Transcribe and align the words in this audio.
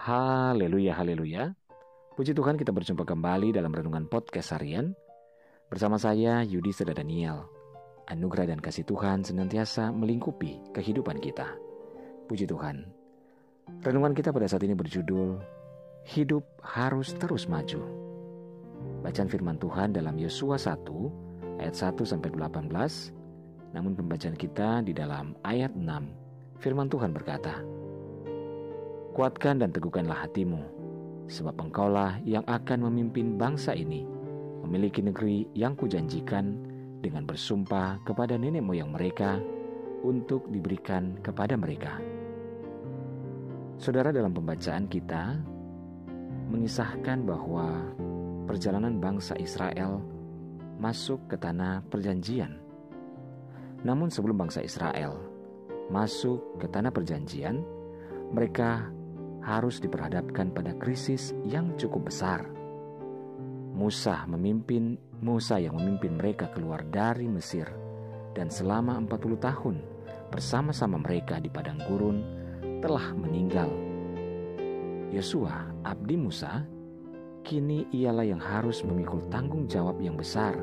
Haleluya, 0.00 0.96
haleluya. 0.96 1.52
Puji 2.16 2.32
Tuhan 2.32 2.56
kita 2.56 2.72
berjumpa 2.72 3.04
kembali 3.04 3.52
dalam 3.52 3.68
Renungan 3.68 4.08
Podcast 4.08 4.56
Harian. 4.56 4.96
Bersama 5.68 6.00
saya 6.00 6.40
Yudi 6.40 6.72
Seda 6.72 6.96
Daniel. 6.96 7.44
Anugerah 8.08 8.48
dan 8.48 8.64
kasih 8.64 8.88
Tuhan 8.88 9.28
senantiasa 9.28 9.92
melingkupi 9.92 10.56
kehidupan 10.72 11.20
kita. 11.20 11.52
Puji 12.32 12.48
Tuhan. 12.48 12.88
Renungan 13.84 14.16
kita 14.16 14.32
pada 14.32 14.48
saat 14.48 14.64
ini 14.64 14.72
berjudul 14.72 15.36
Hidup 16.16 16.48
harus 16.64 17.12
terus 17.20 17.44
maju. 17.44 17.84
Bacaan 19.04 19.28
firman 19.28 19.60
Tuhan 19.60 19.92
dalam 19.92 20.16
Yosua 20.16 20.56
1 20.56 21.60
ayat 21.60 21.76
1 21.76 22.08
sampai 22.08 22.32
18. 22.32 22.72
Namun 23.76 23.92
pembacaan 23.92 24.32
kita 24.32 24.80
di 24.80 24.96
dalam 24.96 25.36
ayat 25.44 25.76
6 25.76 26.56
firman 26.56 26.88
Tuhan 26.88 27.12
berkata, 27.12 27.79
Kuatkan 29.10 29.58
dan 29.58 29.74
teguhkanlah 29.74 30.22
hatimu, 30.22 30.62
sebab 31.26 31.58
engkaulah 31.58 32.22
yang 32.22 32.46
akan 32.46 32.86
memimpin 32.86 33.34
bangsa 33.34 33.74
ini, 33.74 34.06
memiliki 34.62 35.02
negeri 35.02 35.50
yang 35.50 35.74
kujanjikan 35.74 36.54
dengan 37.02 37.26
bersumpah 37.26 37.98
kepada 38.06 38.38
nenek 38.38 38.62
moyang 38.62 38.94
mereka 38.94 39.42
untuk 40.06 40.46
diberikan 40.48 41.18
kepada 41.26 41.58
mereka. 41.58 41.98
Saudara 43.80 44.12
dalam 44.14 44.30
pembacaan 44.30 44.86
kita 44.86 45.40
mengisahkan 46.52 47.24
bahwa 47.24 47.90
perjalanan 48.44 49.00
bangsa 49.02 49.34
Israel 49.40 50.04
masuk 50.78 51.18
ke 51.26 51.36
tanah 51.40 51.82
perjanjian. 51.88 52.60
Namun 53.82 54.12
sebelum 54.12 54.36
bangsa 54.36 54.60
Israel 54.60 55.16
masuk 55.88 56.60
ke 56.60 56.68
tanah 56.68 56.92
perjanjian, 56.92 57.64
mereka 58.30 58.92
harus 59.44 59.80
diperhadapkan 59.80 60.52
pada 60.52 60.76
krisis 60.76 61.32
yang 61.48 61.72
cukup 61.76 62.08
besar. 62.12 62.44
Musa 63.74 64.28
memimpin 64.28 65.00
Musa 65.20 65.60
yang 65.60 65.76
memimpin 65.76 66.16
mereka 66.16 66.48
keluar 66.52 66.80
dari 66.88 67.28
Mesir 67.28 67.68
dan 68.32 68.48
selama 68.48 68.96
40 69.04 69.36
tahun 69.36 69.76
bersama-sama 70.32 70.96
mereka 70.96 71.36
di 71.40 71.52
padang 71.52 71.76
gurun 71.84 72.24
telah 72.80 73.12
meninggal. 73.12 73.68
Yosua, 75.12 75.68
abdi 75.84 76.16
Musa, 76.16 76.64
kini 77.44 77.84
ialah 77.92 78.24
yang 78.24 78.40
harus 78.40 78.80
memikul 78.86 79.20
tanggung 79.28 79.68
jawab 79.68 80.00
yang 80.00 80.16
besar 80.16 80.56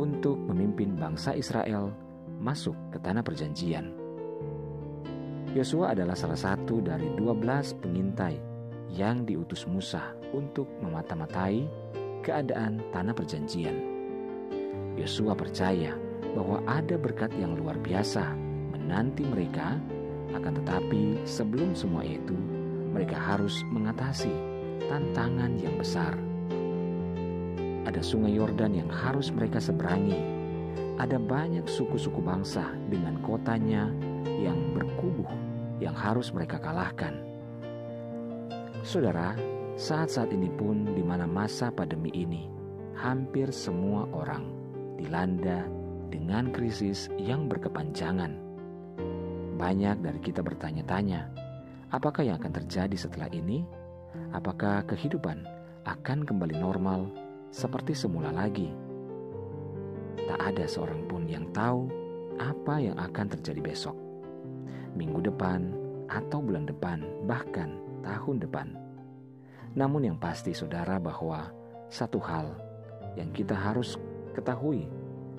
untuk 0.00 0.40
memimpin 0.40 0.96
bangsa 0.96 1.36
Israel 1.36 1.92
masuk 2.40 2.74
ke 2.94 2.98
tanah 3.02 3.20
perjanjian. 3.20 4.01
Yosua 5.52 5.92
adalah 5.92 6.16
salah 6.16 6.40
satu 6.40 6.80
dari 6.80 7.04
12 7.20 7.76
pengintai 7.84 8.40
yang 8.88 9.28
diutus 9.28 9.68
Musa 9.68 10.16
untuk 10.32 10.64
memata-matai 10.80 11.68
keadaan 12.24 12.80
tanah 12.88 13.12
perjanjian. 13.12 13.76
Yosua 14.96 15.36
percaya 15.36 15.92
bahwa 16.32 16.64
ada 16.64 16.96
berkat 16.96 17.28
yang 17.36 17.52
luar 17.52 17.76
biasa 17.84 18.32
menanti 18.72 19.28
mereka, 19.28 19.76
akan 20.32 20.56
tetapi 20.64 21.20
sebelum 21.28 21.76
semua 21.76 22.00
itu, 22.00 22.32
mereka 22.88 23.20
harus 23.20 23.60
mengatasi 23.68 24.32
tantangan 24.88 25.60
yang 25.60 25.76
besar. 25.76 26.16
Ada 27.84 28.00
sungai 28.00 28.40
Yordan 28.40 28.72
yang 28.72 28.88
harus 28.88 29.28
mereka 29.28 29.60
seberangi. 29.60 30.41
Ada 31.00 31.16
banyak 31.16 31.64
suku-suku 31.64 32.20
bangsa 32.20 32.68
dengan 32.92 33.16
kotanya 33.24 33.88
yang 34.26 34.76
berkubuh 34.76 35.28
yang 35.80 35.96
harus 35.96 36.30
mereka 36.30 36.60
kalahkan. 36.60 37.16
Saudara, 38.84 39.34
saat-saat 39.78 40.34
ini 40.34 40.52
pun 40.52 40.84
di 40.92 41.00
mana 41.00 41.24
masa 41.24 41.72
pandemi 41.72 42.12
ini, 42.12 42.50
hampir 42.98 43.48
semua 43.50 44.04
orang 44.12 44.46
dilanda 45.00 45.64
dengan 46.12 46.52
krisis 46.52 47.08
yang 47.16 47.48
berkepanjangan. 47.48 48.36
Banyak 49.56 50.02
dari 50.04 50.20
kita 50.20 50.44
bertanya-tanya, 50.44 51.30
apakah 51.88 52.26
yang 52.26 52.36
akan 52.36 52.52
terjadi 52.62 52.96
setelah 52.98 53.32
ini? 53.32 53.64
Apakah 54.36 54.84
kehidupan 54.84 55.46
akan 55.88 56.28
kembali 56.28 56.60
normal 56.60 57.08
seperti 57.48 57.96
semula 57.96 58.28
lagi? 58.28 58.91
Tak 60.28 60.40
ada 60.40 60.64
seorang 60.64 61.04
pun 61.08 61.28
yang 61.28 61.48
tahu 61.52 61.88
apa 62.40 62.80
yang 62.80 62.96
akan 62.96 63.26
terjadi 63.36 63.60
besok 63.60 63.96
minggu 64.96 65.24
depan, 65.24 65.72
atau 66.12 66.44
bulan 66.44 66.68
depan, 66.68 67.00
bahkan 67.24 67.80
tahun 68.04 68.44
depan. 68.44 68.76
Namun, 69.72 70.12
yang 70.12 70.18
pasti, 70.20 70.52
saudara, 70.52 71.00
bahwa 71.00 71.48
satu 71.88 72.20
hal 72.20 72.52
yang 73.16 73.32
kita 73.32 73.56
harus 73.56 73.96
ketahui 74.36 74.88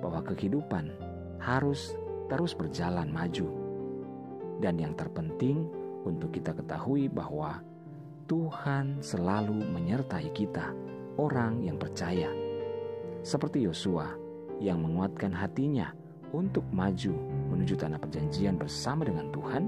bahwa 0.00 0.24
kehidupan 0.24 0.92
harus 1.40 1.96
terus 2.28 2.52
berjalan 2.52 3.08
maju, 3.08 3.48
dan 4.60 4.76
yang 4.76 4.92
terpenting 4.92 5.64
untuk 6.04 6.32
kita 6.32 6.52
ketahui 6.52 7.08
bahwa 7.08 7.64
Tuhan 8.28 9.00
selalu 9.00 9.64
menyertai 9.72 10.28
kita, 10.36 10.76
orang 11.16 11.64
yang 11.64 11.80
percaya, 11.80 12.28
seperti 13.24 13.64
Yosua 13.64 14.12
yang 14.58 14.82
menguatkan 14.82 15.30
hatinya 15.30 15.94
untuk 16.34 16.66
maju 16.74 17.14
menuju 17.48 17.74
tanah 17.78 17.96
perjanjian 17.96 18.60
bersama 18.60 19.06
dengan 19.06 19.32
Tuhan, 19.32 19.64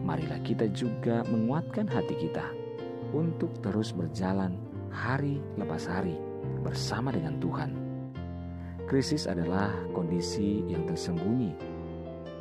marilah 0.00 0.40
kita 0.40 0.70
juga 0.72 1.26
menguatkan 1.28 1.84
hati 1.90 2.16
kita 2.16 2.46
untuk 3.12 3.52
terus 3.60 3.92
berjalan 3.92 4.56
hari 4.88 5.42
lepas 5.58 5.84
hari 5.86 6.16
bersama 6.64 7.12
dengan 7.12 7.36
Tuhan. 7.42 7.70
Krisis 8.88 9.30
adalah 9.30 9.70
kondisi 9.94 10.66
yang 10.66 10.82
tersembunyi 10.82 11.52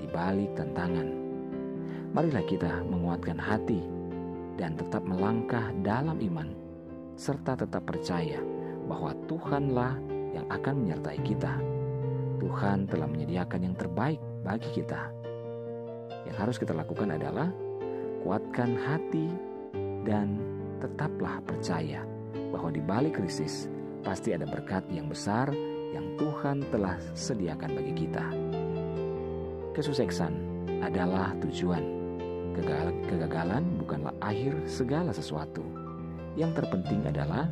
di 0.02 0.08
balik 0.10 0.58
tantangan. 0.58 1.08
Marilah 2.10 2.42
kita 2.50 2.82
menguatkan 2.90 3.38
hati 3.38 3.86
dan 4.58 4.74
tetap 4.74 5.06
melangkah 5.06 5.70
dalam 5.86 6.18
iman, 6.18 6.50
serta 7.14 7.54
tetap 7.54 7.86
percaya 7.86 8.42
bahwa 8.90 9.14
Tuhanlah 9.30 9.94
yang 10.34 10.50
akan 10.50 10.74
menyertai 10.82 11.22
kita 11.22 11.54
Tuhan 12.40 12.88
telah 12.88 13.06
menyediakan 13.06 13.62
yang 13.68 13.76
terbaik 13.76 14.20
bagi 14.42 14.72
kita. 14.72 15.12
Yang 16.26 16.38
harus 16.40 16.56
kita 16.58 16.74
lakukan 16.74 17.12
adalah 17.12 17.52
kuatkan 18.24 18.80
hati 18.80 19.28
dan 20.08 20.40
tetaplah 20.80 21.44
percaya 21.44 22.08
bahwa 22.56 22.72
di 22.72 22.80
balik 22.80 23.20
krisis 23.20 23.68
pasti 24.02 24.32
ada 24.32 24.48
berkat 24.48 24.88
yang 24.88 25.12
besar 25.12 25.52
yang 25.92 26.16
Tuhan 26.16 26.64
telah 26.72 26.96
sediakan 27.12 27.76
bagi 27.76 27.94
kita. 28.08 28.26
Kesuksesan 29.76 30.34
adalah 30.80 31.36
tujuan. 31.44 31.84
Kegagalan 33.08 33.64
bukanlah 33.80 34.12
akhir 34.20 34.56
segala 34.68 35.16
sesuatu. 35.16 35.64
Yang 36.36 36.64
terpenting 36.64 37.08
adalah 37.08 37.48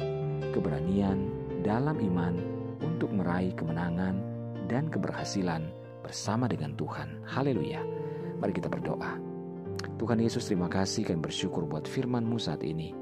keberanian 0.51 1.31
dalam 1.63 1.95
iman 1.95 2.35
untuk 2.83 3.11
meraih 3.11 3.55
kemenangan 3.55 4.36
dan 4.67 4.91
keberhasilan 4.91 5.71
bersama 6.03 6.45
dengan 6.45 6.75
Tuhan. 6.75 7.23
Haleluya. 7.25 7.81
Mari 8.37 8.53
kita 8.53 8.69
berdoa. 8.69 9.17
Tuhan 9.97 10.21
Yesus 10.21 10.45
terima 10.45 10.69
kasih 10.69 11.07
kami 11.07 11.25
bersyukur 11.25 11.65
buat 11.65 11.89
firman-Mu 11.89 12.37
saat 12.37 12.61
ini. 12.61 12.93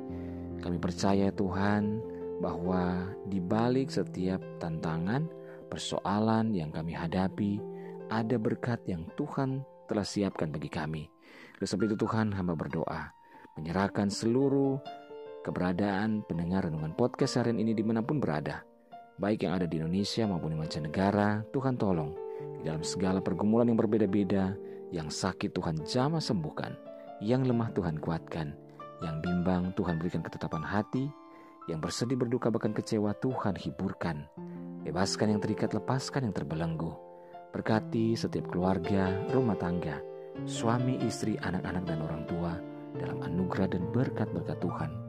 Kami 0.64 0.78
percaya 0.80 1.30
Tuhan 1.34 2.00
bahwa 2.40 3.12
di 3.28 3.44
balik 3.44 3.92
setiap 3.92 4.40
tantangan, 4.64 5.28
persoalan 5.68 6.56
yang 6.56 6.72
kami 6.72 6.96
hadapi, 6.96 7.60
ada 8.08 8.40
berkat 8.40 8.80
yang 8.88 9.04
Tuhan 9.20 9.66
telah 9.92 10.08
siapkan 10.08 10.50
bagi 10.50 10.72
kami. 10.72 11.04
Oleh 11.60 11.68
itu 11.68 11.98
Tuhan 12.00 12.32
hamba 12.36 12.56
berdoa, 12.56 13.12
menyerahkan 13.60 14.08
seluruh 14.12 14.80
keberadaan 15.44 16.26
pendengar 16.26 16.66
renungan 16.68 16.98
podcast 16.98 17.38
harian 17.38 17.62
ini 17.62 17.78
di 17.78 17.86
mana 17.86 18.02
pun 18.02 18.18
berada 18.18 18.66
baik 19.16 19.48
yang 19.48 19.56
ada 19.56 19.66
di 19.68 19.80
Indonesia 19.80 20.28
maupun 20.28 20.56
di 20.56 20.58
mancanegara, 20.60 21.44
Tuhan 21.56 21.80
tolong. 21.80 22.12
Di 22.60 22.68
dalam 22.68 22.84
segala 22.84 23.24
pergumulan 23.24 23.72
yang 23.72 23.80
berbeda-beda, 23.80 24.56
yang 24.92 25.08
sakit 25.08 25.56
Tuhan 25.56 25.84
jamah 25.88 26.20
sembuhkan, 26.20 26.76
yang 27.24 27.48
lemah 27.48 27.72
Tuhan 27.72 28.00
kuatkan, 28.04 28.52
yang 29.00 29.24
bimbang 29.24 29.72
Tuhan 29.76 30.00
berikan 30.00 30.20
ketetapan 30.20 30.64
hati, 30.64 31.08
yang 31.72 31.80
bersedih 31.80 32.20
berduka 32.20 32.52
bahkan 32.52 32.76
kecewa 32.76 33.16
Tuhan 33.24 33.56
hiburkan. 33.56 34.28
Bebaskan 34.86 35.34
yang 35.34 35.42
terikat, 35.42 35.74
lepaskan 35.74 36.30
yang 36.30 36.36
terbelenggu. 36.36 36.94
Berkati 37.56 38.14
setiap 38.14 38.52
keluarga, 38.52 39.10
rumah 39.32 39.58
tangga, 39.58 39.98
suami, 40.44 41.00
istri, 41.08 41.40
anak-anak, 41.40 41.84
dan 41.88 42.00
orang 42.04 42.24
tua 42.28 42.54
dalam 43.00 43.24
anugerah 43.24 43.72
dan 43.72 43.84
berkat-berkat 43.90 44.60
Tuhan. 44.60 45.05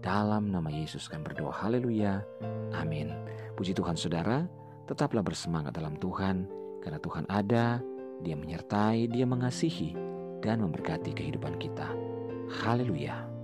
Dalam 0.00 0.48
nama 0.48 0.72
Yesus 0.72 1.06
kan 1.12 1.20
berdoa. 1.20 1.52
Haleluya. 1.52 2.24
Amin. 2.72 3.12
Puji 3.52 3.76
Tuhan 3.76 4.00
saudara, 4.00 4.48
tetaplah 4.88 5.20
bersemangat 5.20 5.76
dalam 5.76 6.00
Tuhan, 6.00 6.48
karena 6.80 6.96
Tuhan 6.96 7.28
ada, 7.28 7.84
Dia 8.24 8.36
menyertai, 8.36 9.12
Dia 9.12 9.28
mengasihi, 9.28 9.92
dan 10.40 10.64
memberkati 10.64 11.12
kehidupan 11.12 11.60
kita. 11.60 11.92
Haleluya. 12.64 13.39